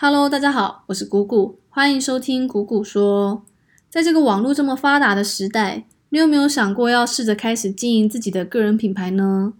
[0.00, 3.44] Hello，大家好，我是谷谷，欢迎收听谷谷说。
[3.90, 9.54] 在这个网络这么发达的时代，你有没有想过要试着开始经营自己的个人品牌呢？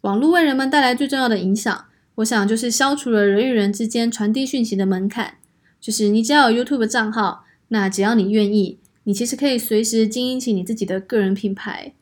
[0.00, 1.84] 网络为人们带来最重要的影响，
[2.16, 5.34] 我想就是消除了人与人之间传递讯息的门槛。
[5.80, 11.92] 就是你只要有 YouTube 账号，那只要你愿意，你其实可以随时经营起你自己的个人品牌。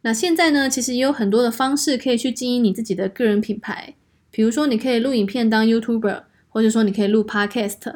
[0.00, 3.94] 那现在呢，其实也有很多的方式可以去经营你自己的个人品牌，
[4.32, 6.24] 比如说你可以录影片当 YouTuber。
[6.52, 7.94] 或者说你可以录 Podcast，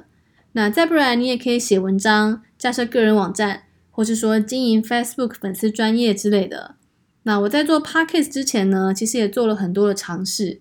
[0.53, 6.77] 那再不然你也可以写文章、架设个人网站，或是说经营 Facebook 粉丝专业之类的。
[7.25, 10.61] 那我在做 Podcast 之前呢，其实也做了很多的尝试。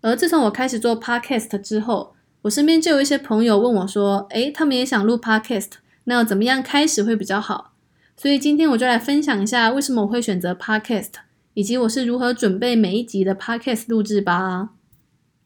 [0.00, 5.70] 而自从我开始做 Podcast 之后，我身边就有一些朋友问我说：“诶，他们也想录 Podcast，
[6.04, 7.72] 那要怎么样开始会比较好？”
[8.16, 11.10] 所以今天我就来分享一下为什么我会选择 Podcast，
[11.54, 14.73] 以及我是如何准备每一集的 Podcast 录制吧。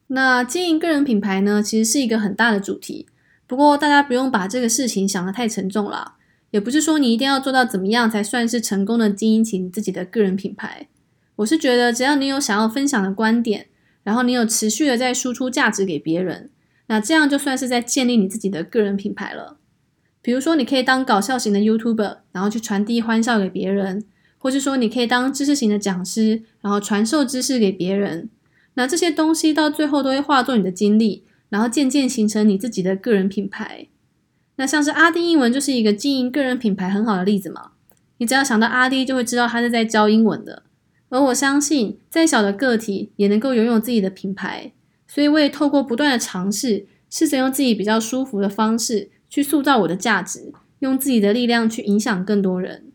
[0.08, 3.06] 那经营个人品牌呢，其实是一个很大的主题。
[3.46, 6.16] 不过大家不用把这个事情想得太沉重了，
[6.50, 10.88] 也不是说你一定要做到怎么样才算是成功的经营起你自己的个人品牌。
[11.36, 13.68] 我是觉得只要你有想要分享的观点，
[14.02, 16.50] 然后你有持续的在输出价值给别人，
[16.88, 19.58] 那这样就算是在建立你自己的个人品牌了。
[20.20, 24.00] 比如说，你可以当搞笑型的 YouTuber，然后去传递欢笑给别人；
[24.36, 28.28] 或是说，你可以当知识型的讲师，然后传授知识给别人。
[28.78, 33.88] 那这些东西到最后都会化作你的经历，然后渐渐形成你自己的个人品牌。
[34.54, 37.72] 那像是阿弟英文就是一个经营个人品牌很好的例子嘛。
[38.18, 40.62] 你只要想到阿弟，就会知道他是在教英文的。
[41.08, 44.70] 而我相信，再小的个体也能够拥有自己的品牌。
[45.08, 52.92] 所以我也透过不断的尝试，试着用自己比较舒服的方式去塑造我的价值，用自己的力量去影响更多人。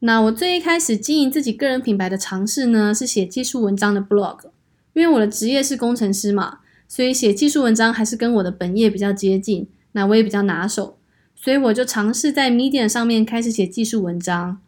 [0.00, 4.50] 那我最一开始经营自己个人品牌的尝试呢，是写技术文章的 blog。
[4.94, 10.98] 因为我的职业是工程师嘛，所以写技术文章还是跟我的本业比较接近，那我也比较拿手，
[11.34, 14.60] 所以我就尝试在 Medium 上面开始写技术文章。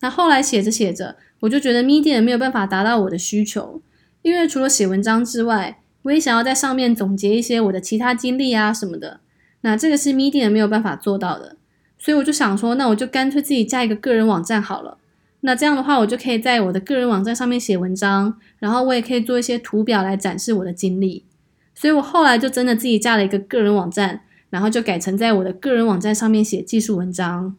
[0.00, 3.80] 那后来写着写着，我就觉得 Medium 没有办法达到我的需求，
[4.22, 9.20] 因为除了写文章之外，我也想要在上面总结一些我的其他经历啊什么的。
[9.62, 11.56] 那这个是 Medium 没有办法做到的，
[11.98, 14.98] 所以我就想说，那我就干脆自己加一个个人网站好了。
[15.46, 21.24] 那这样的话，我就可以在我的个人网站上面写文章，然后我也可以做一些图表来展示我的经历。
[21.72, 27.54] 所以我后来就真的自己架了一个个人网站，然后就改成在我的个人网站上面写技术文章。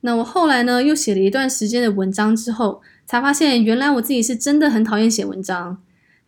[0.00, 5.76] 那我后来呢，又写了一段时间的文章之后，才发现原来我自己是真的很讨厌写文章，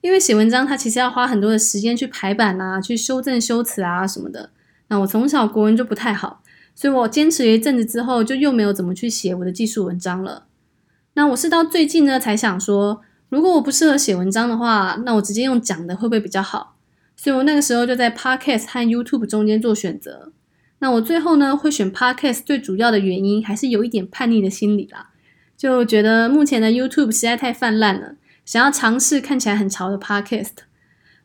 [0.02, 4.50] 因为写文章它其实要花很多的时间去排版啊，去修正修辞啊什么的。
[4.88, 6.42] 那我从小国文就不太好，
[6.75, 10.47] 所以我坚持一阵子之后，就又没有怎么去写我的技术文章了。
[11.18, 16.76] 那我是到最近呢才想说，如果我不适合写文章的话，那我直接用讲的会不会比较好？
[17.16, 20.30] 所以我那个时候就在 Podcast 和 YouTube 中间做选择。
[20.78, 25.08] 那我最后呢会选 Podcast，最主要的原因还是有一点叛逆的心理啦，
[25.56, 28.14] 就觉得目前的 YouTube 实在太泛滥了，
[28.44, 30.52] 想要尝试看起来很潮的 Podcast。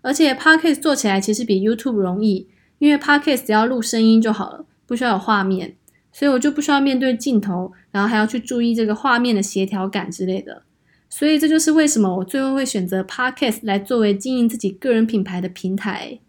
[0.02, 2.48] 而且 Podcast 做起来其实比 YouTube 容易，
[2.80, 5.76] 因为 Podcast 只要录声音就好了，不需要有画面。
[6.12, 10.64] 所以我就不需要面对镜头，然后还要去注意这个画面的协调感之类的。
[11.10, 16.20] 所以这就是为什么我最后会选择 Podcast 来作为经营自己个人品牌的平台。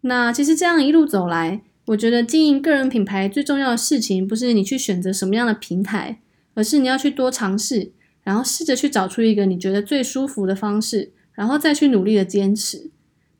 [0.00, 6.18] 那其实这样一路走来，我觉得经营个人品牌最重要的事情，不是你去选择什么样的平台，
[6.54, 7.92] 而是你要去多尝试，
[8.24, 12.90] 然后试着去找出一个你觉得最舒服的方式，然后再去努力的坚持。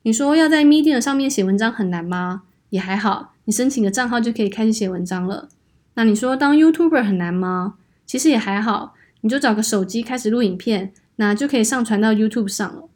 [0.03, 2.43] 你说要在 Medium 上面写文章很难吗？
[2.69, 5.49] 也还好，你申请个账号就可以开始写文章了。
[5.95, 7.75] 那你说当 YouTuber 很难吗？
[8.05, 12.89] 其实也还好，你就找个手机开始录影片，那就可以上传到 YouTube 上了。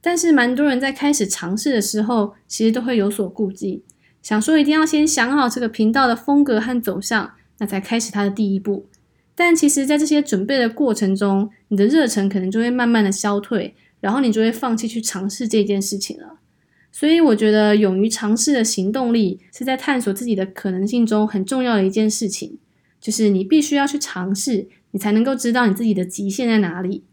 [0.00, 3.84] 但是蛮多人在开始尝试的时候，其实都会有所顾忌，
[4.22, 8.86] 想说一定要先想好这个频道的风格和走向，那才开始它的第一步。
[9.34, 16.38] 但其实，在这些准备的过程中，你的热忱可能就会慢慢的消退，然后你就会放弃去尝试这件事情了。
[16.92, 22.58] 所以我觉得，勇于尝试的行动力是在探索自己的可能性中很重要的一件事情。
[23.00, 27.04] 就是你必须要去尝试，你才能够知道你自己的极限在哪里。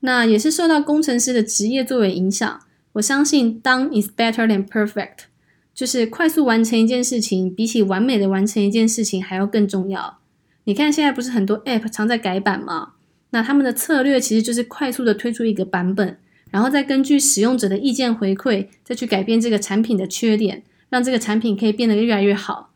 [0.00, 2.60] 那也是受到工程师的职业作为影响。
[2.92, 5.24] 我相信，done is better than perfect，
[5.72, 10.18] 就是快速完成一件事情，比起完美的完成一件事情还要更重要。
[10.64, 12.94] 你看，现在不是很多 app 常在改版吗？
[13.30, 16.18] 那他们的策略其实就是快速的推出一个版本。
[16.50, 22.70] 然后再根据使用者的意见回馈，再去改变这个产品的缺点，让这个产品可以变得越来越好。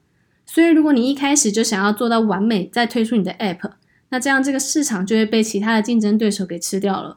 [0.46, 3.72] 所以，如果你一开始就想要做到完美，再推出你的 App，
[4.10, 7.16] 那这样这个市场就会被其他的竞争对手给吃掉了。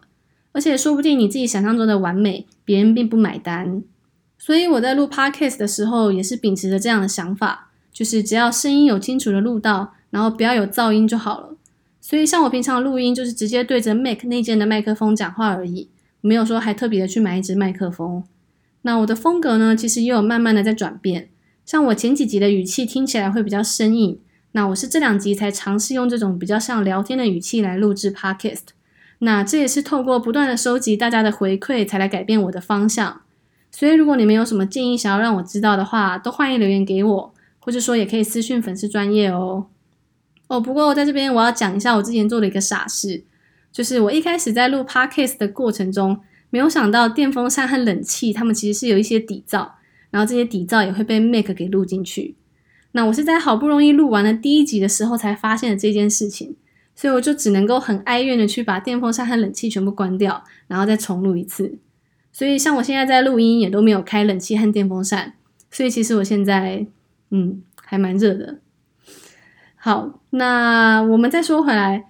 [0.54, 3.84] 而且，说不定你自己想象中的完美，别人并不买单。
[4.40, 11.56] 所以我在录 podcast 的时候，也是秉持着这样的想法，就是只要声音有清楚的录到，然后不要有噪音就好了。
[12.00, 15.90] 所以像我平常录音，就是直接对着 Mac 内建的麦克风讲话而已，
[16.22, 18.24] 没有说还特别的去买一支麦克风。
[18.84, 21.30] 那我的风格呢，其实也有慢慢的在转变。
[21.66, 24.20] 像我前几集的语气听起来会比较生硬，
[24.54, 28.68] 那我是这两集才尝试用这种比较像聊天的语气来录制 podcast。
[29.20, 33.22] 那这也是透过不断的收集大家的回馈，才来改变我的方向。
[33.72, 39.68] 所以如果你们有什么建议想要让我知道的话，都欢迎留言给我，或者说也可以私信粉丝专业哦。
[40.48, 43.26] 哦，不过在这边我要讲一下我之前做的一个傻事，
[43.78, 46.20] 就是我一开始在录 podcast 的过程中，
[46.50, 49.70] 没有想到电风扇和冷气它们其实是有一些底噪，
[50.10, 52.34] 然后这些底噪也会被 Mac 给录进去。
[52.94, 56.56] 那我是在好不容易录完了第一集的时候才发现了这件事情。
[56.96, 61.78] 所以我就只能够很哀怨的去把电风扇和冷气全部关掉，然后再重录一次。
[62.34, 65.34] 所以像我现在在录音也都没有开冷气和电风扇，
[65.70, 66.88] 所以其实我现在
[67.30, 68.58] 嗯还蛮热的。
[69.76, 72.06] 好，那我们再说回来，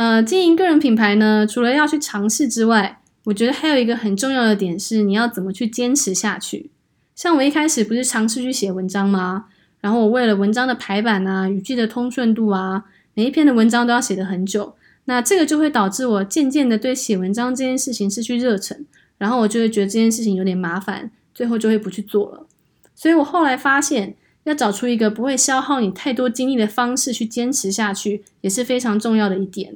[0.00, 6.70] 呃，经营个人品牌呢，除了要去尝试之外，我觉得还有一个很重要的点是你要怎么去坚持下去。
[7.14, 9.44] 像我一开始不是尝试去写文章吗？
[9.82, 12.84] 然后我为了文章的排版啊、语句的通顺度啊。
[13.12, 14.74] 每一篇的文章都要写得很久，
[15.04, 18.86] 那这个就会导致我渐渐的对写文章这件事情失去热忱，
[19.18, 22.46] 然后我就会觉得这件事情有点麻烦，最后就会不去做了。
[22.94, 24.14] 所以我后来发现，
[24.44, 29.74] 要找出一个不会消耗你太多精力的方式去坚持下去，也是非常重要的一点。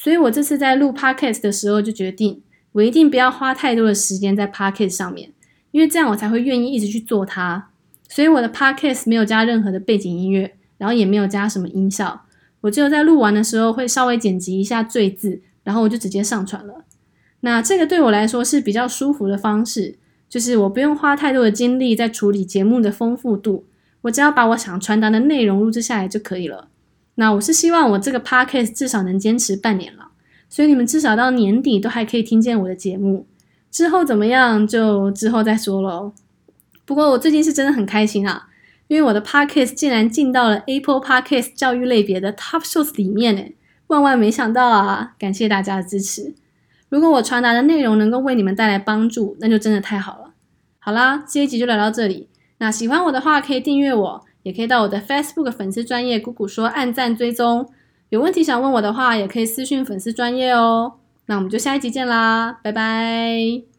[0.00, 2.40] 所以我这次在录 podcast 的时候就决定，
[2.70, 5.32] 我一定不要花太多的时间在 podcast 上面，
[5.72, 7.70] 因为这样我才会愿意一直去做它。
[8.08, 12.22] 所以我的 podcast 没有加任何的背景音乐，然后也没有加什么音效。
[12.60, 16.84] 我只有在录完的时候会稍微剪辑一下赘字，然后我就直接上传了。
[17.40, 19.96] 那这个对我来说是比较舒服的方式，
[20.28, 23.66] 就是我不用花太多的精力在处理节目的丰富度，
[24.02, 26.68] 我只要把我想传达的内容录制下来就可以了。
[27.18, 30.08] 那我是希望我这个 podcast 至少能坚持半年了，
[30.48, 33.26] 所以你们至少到年底都还可以听见我的节目。
[33.72, 36.12] 之后怎么样就之后再说喽。
[36.84, 38.44] 不过我最近是真的很开心啊。
[38.86, 43.42] 因为我的 podcast 竟然进到了 Apple Podcast 教育类别的 Top Shows 里面呢，
[43.88, 45.12] 万万没想到啊！
[45.18, 46.34] 感谢大家的支持。
[46.88, 50.30] 如果我传达的内容能够为你们带来帮助，那就真的太好了。
[50.78, 52.28] 好啦，这一集就聊到这里。
[52.56, 57.68] 那喜欢我的话，可以订阅我，也可以到我的 Facebook 粉丝专业“姑姑说”按赞追踪。
[58.08, 60.94] 有问题想问我的话，也可以私讯粉丝专业哦。
[61.26, 63.77] 那我们就下一集见啦，拜拜。